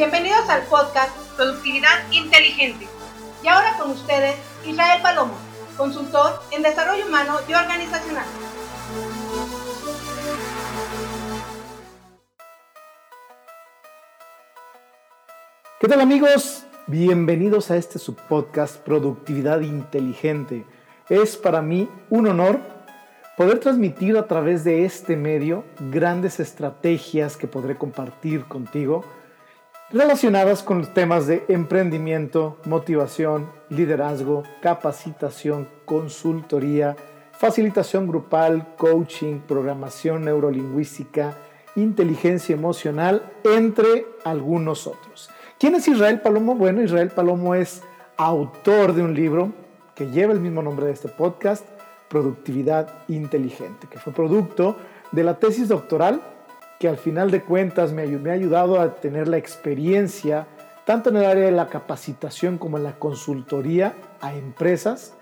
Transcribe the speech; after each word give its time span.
Bienvenidos 0.00 0.48
al 0.48 0.62
podcast 0.62 1.14
Productividad 1.36 2.10
Inteligente. 2.10 2.88
Y 3.44 3.48
ahora 3.48 3.76
con 3.78 3.90
ustedes, 3.90 4.34
Israel 4.66 5.02
Palomo, 5.02 5.34
consultor 5.76 6.40
en 6.52 6.62
desarrollo 6.62 7.06
humano 7.06 7.34
y 7.46 7.52
organizacional. 7.52 8.24
¿Qué 15.78 15.86
tal 15.86 16.00
amigos? 16.00 16.64
Bienvenidos 16.86 17.70
a 17.70 17.76
este 17.76 17.98
subpodcast 17.98 18.78
Productividad 18.78 19.60
Inteligente. 19.60 20.64
Es 21.10 21.36
para 21.36 21.60
mí 21.60 21.90
un 22.08 22.26
honor 22.26 22.58
poder 23.36 23.58
transmitir 23.58 24.16
a 24.16 24.26
través 24.26 24.64
de 24.64 24.86
este 24.86 25.14
medio 25.14 25.62
grandes 25.78 26.40
estrategias 26.40 27.36
que 27.36 27.46
podré 27.46 27.76
compartir 27.76 28.46
contigo 28.46 29.04
relacionadas 29.92 30.62
con 30.62 30.78
los 30.78 30.94
temas 30.94 31.26
de 31.26 31.44
emprendimiento, 31.48 32.58
motivación, 32.64 33.50
liderazgo, 33.68 34.44
capacitación, 34.62 35.68
consultoría, 35.84 36.96
facilitación 37.32 38.06
grupal, 38.06 38.76
coaching, 38.76 39.40
programación 39.40 40.24
neurolingüística, 40.24 41.34
inteligencia 41.74 42.54
emocional, 42.54 43.32
entre 43.44 44.06
algunos 44.24 44.86
otros. 44.86 45.30
¿Quién 45.58 45.74
es 45.74 45.88
Israel 45.88 46.20
Palomo? 46.20 46.54
Bueno, 46.54 46.82
Israel 46.82 47.10
Palomo 47.10 47.54
es 47.54 47.82
autor 48.16 48.94
de 48.94 49.02
un 49.02 49.14
libro 49.14 49.52
que 49.94 50.10
lleva 50.10 50.32
el 50.32 50.40
mismo 50.40 50.62
nombre 50.62 50.86
de 50.86 50.92
este 50.92 51.08
podcast, 51.08 51.66
Productividad 52.08 52.88
Inteligente, 53.08 53.86
que 53.88 53.98
fue 53.98 54.12
producto 54.12 54.76
de 55.12 55.24
la 55.24 55.38
tesis 55.38 55.68
doctoral 55.68 56.20
que 56.80 56.88
al 56.88 56.96
final 56.96 57.30
de 57.30 57.42
cuentas 57.42 57.92
me, 57.92 58.02
ha 58.02 58.32
ayudado 58.32 58.80
a 58.80 58.96
tener 58.96 59.28
la 59.28 59.36
experiencia, 59.36 60.46
tanto 60.86 61.10
en 61.10 61.18
el 61.18 61.26
área 61.26 61.44
de 61.44 61.52
la 61.52 61.68
capacitación 61.68 62.56
como 62.56 62.78
en 62.78 62.84
la 62.84 62.98
consultoría 62.98 63.94
a 64.22 64.34
empresas, 64.34 65.14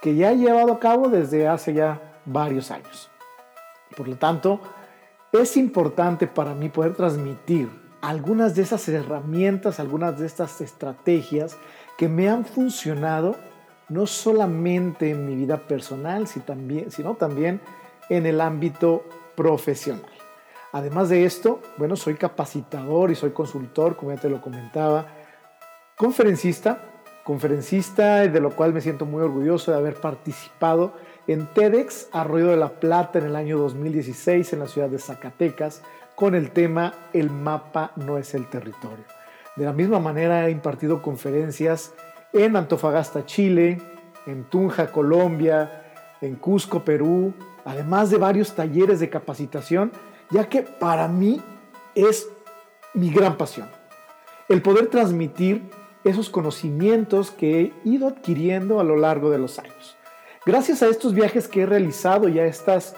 que 0.00 0.14
ya 0.14 0.30
he 0.30 0.36
llevado 0.36 0.72
a 0.72 0.78
cabo 0.78 1.08
desde 1.08 1.48
hace 1.48 1.74
ya 1.74 2.00
varios 2.24 2.70
años. 2.70 3.10
Por 3.96 4.06
lo 4.06 4.14
tanto, 4.18 4.60
es 5.32 5.56
importante 5.56 6.28
para 6.28 6.54
mí 6.54 6.68
poder 6.68 6.94
transmitir 6.94 7.68
algunas 8.02 8.54
de 8.54 8.62
esas 8.62 8.88
herramientas, 8.88 9.80
algunas 9.80 10.16
de 10.16 10.26
estas 10.26 10.60
estrategias 10.60 11.58
que 11.98 12.08
me 12.08 12.28
han 12.28 12.44
funcionado 12.44 13.34
no 13.88 14.06
solamente 14.06 15.10
en 15.10 15.26
mi 15.26 15.34
vida 15.34 15.66
personal, 15.66 16.28
sino 16.28 17.16
también 17.16 17.60
en 18.08 18.26
el 18.26 18.40
ámbito 18.40 19.04
profesional. 19.34 20.19
Además 20.72 21.08
de 21.08 21.24
esto, 21.24 21.60
bueno, 21.76 21.96
soy 21.96 22.14
capacitador 22.14 23.10
y 23.10 23.14
soy 23.14 23.30
consultor, 23.30 23.96
como 23.96 24.12
ya 24.12 24.20
te 24.20 24.30
lo 24.30 24.40
comentaba, 24.40 25.06
conferencista, 25.96 26.78
conferencista 27.24 28.26
de 28.28 28.40
lo 28.40 28.50
cual 28.50 28.72
me 28.72 28.80
siento 28.80 29.04
muy 29.04 29.22
orgulloso 29.22 29.72
de 29.72 29.78
haber 29.78 29.94
participado 29.94 30.94
en 31.26 31.46
TEDx 31.46 32.08
Arroyo 32.12 32.48
de 32.48 32.56
la 32.56 32.80
Plata 32.80 33.18
en 33.18 33.26
el 33.26 33.36
año 33.36 33.58
2016 33.58 34.52
en 34.52 34.58
la 34.60 34.68
ciudad 34.68 34.88
de 34.88 34.98
Zacatecas 34.98 35.82
con 36.14 36.34
el 36.34 36.50
tema 36.50 36.94
El 37.12 37.30
mapa 37.30 37.92
no 37.96 38.18
es 38.18 38.34
el 38.34 38.48
territorio. 38.48 39.04
De 39.56 39.64
la 39.64 39.72
misma 39.72 39.98
manera 39.98 40.46
he 40.46 40.50
impartido 40.50 41.02
conferencias 41.02 41.92
en 42.32 42.56
Antofagasta, 42.56 43.26
Chile, 43.26 43.80
en 44.26 44.44
Tunja, 44.44 44.92
Colombia, 44.92 45.82
en 46.20 46.36
Cusco, 46.36 46.84
Perú, 46.84 47.34
además 47.64 48.10
de 48.10 48.18
varios 48.18 48.54
talleres 48.54 49.00
de 49.00 49.10
capacitación 49.10 49.92
ya 50.30 50.48
que 50.48 50.62
para 50.62 51.08
mí 51.08 51.40
es 51.94 52.28
mi 52.94 53.10
gran 53.10 53.36
pasión. 53.36 53.68
El 54.48 54.62
poder 54.62 54.88
transmitir 54.88 55.70
esos 56.04 56.30
conocimientos 56.30 57.30
que 57.30 57.60
he 57.60 57.72
ido 57.84 58.08
adquiriendo 58.08 58.80
a 58.80 58.84
lo 58.84 58.96
largo 58.96 59.30
de 59.30 59.38
los 59.38 59.58
años. 59.58 59.96
Gracias 60.46 60.82
a 60.82 60.88
estos 60.88 61.14
viajes 61.14 61.46
que 61.46 61.62
he 61.62 61.66
realizado 61.66 62.28
y 62.28 62.38
a 62.38 62.46
estos 62.46 62.94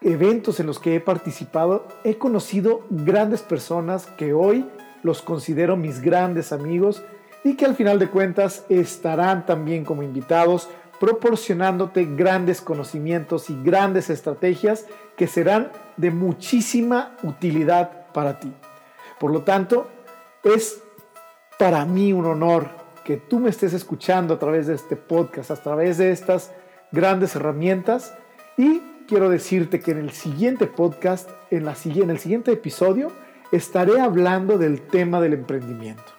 eventos 0.00 0.60
en 0.60 0.66
los 0.66 0.78
que 0.78 0.94
he 0.94 1.00
participado, 1.00 1.86
he 2.04 2.16
conocido 2.16 2.84
grandes 2.90 3.42
personas 3.42 4.06
que 4.06 4.32
hoy 4.32 4.68
los 5.02 5.22
considero 5.22 5.76
mis 5.76 6.00
grandes 6.00 6.52
amigos 6.52 7.02
y 7.44 7.56
que 7.56 7.64
al 7.64 7.74
final 7.74 7.98
de 7.98 8.08
cuentas 8.08 8.64
estarán 8.68 9.46
también 9.46 9.84
como 9.84 10.02
invitados 10.02 10.68
proporcionándote 11.00 12.04
grandes 12.04 12.60
conocimientos 12.60 13.50
y 13.50 13.62
grandes 13.62 14.10
estrategias 14.10 14.86
que 15.16 15.26
serán 15.26 15.70
de 15.96 16.10
muchísima 16.10 17.16
utilidad 17.22 18.12
para 18.12 18.38
ti. 18.40 18.52
Por 19.18 19.32
lo 19.32 19.42
tanto, 19.42 19.88
es 20.42 20.80
para 21.58 21.84
mí 21.84 22.12
un 22.12 22.26
honor 22.26 22.68
que 23.04 23.16
tú 23.16 23.38
me 23.38 23.50
estés 23.50 23.72
escuchando 23.72 24.34
a 24.34 24.38
través 24.38 24.66
de 24.66 24.74
este 24.74 24.96
podcast, 24.96 25.50
a 25.50 25.56
través 25.56 25.98
de 25.98 26.10
estas 26.10 26.52
grandes 26.92 27.36
herramientas 27.36 28.14
y 28.56 28.80
quiero 29.06 29.28
decirte 29.28 29.80
que 29.80 29.92
en 29.92 29.98
el 29.98 30.10
siguiente 30.10 30.66
podcast, 30.66 31.30
en, 31.50 31.64
la, 31.64 31.76
en 31.84 32.10
el 32.10 32.18
siguiente 32.18 32.52
episodio, 32.52 33.12
estaré 33.52 34.00
hablando 34.00 34.58
del 34.58 34.82
tema 34.82 35.20
del 35.20 35.34
emprendimiento, 35.34 36.12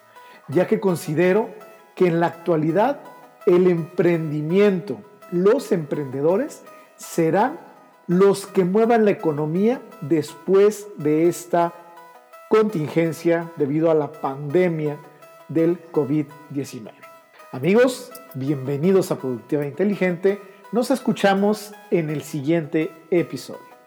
ya 0.48 0.66
que 0.66 0.80
considero 0.80 1.50
que 1.94 2.06
en 2.06 2.20
la 2.20 2.28
actualidad 2.28 3.00
el 3.48 3.66
emprendimiento, 3.66 5.00
los 5.32 5.72
emprendedores 5.72 6.62
serán 6.96 7.58
los 8.06 8.46
que 8.46 8.64
muevan 8.64 9.06
la 9.06 9.10
economía 9.10 9.80
después 10.02 10.86
de 10.98 11.28
esta 11.28 11.72
contingencia 12.50 13.50
debido 13.56 13.90
a 13.90 13.94
la 13.94 14.12
pandemia 14.12 14.98
del 15.48 15.82
COVID-19. 15.92 16.92
Amigos, 17.50 18.12
bienvenidos 18.34 19.10
a 19.10 19.18
Productiva 19.18 19.64
Inteligente. 19.64 20.40
Nos 20.70 20.90
escuchamos 20.90 21.72
en 21.90 22.10
el 22.10 22.22
siguiente 22.22 22.90
episodio. 23.10 23.77